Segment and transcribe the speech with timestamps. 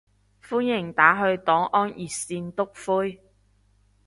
[0.43, 3.21] 歡迎打去黨安熱線篤灰